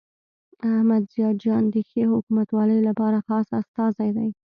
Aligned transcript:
احمد 0.71 1.03
ضیاء 1.13 1.33
جان 1.43 1.63
د 1.69 1.75
ښې 1.89 2.03
حکومتولۍ 2.11 2.79
لپاره 2.87 3.17
خاص 3.27 3.47
استازی 3.61 4.09
دی. 4.17 4.29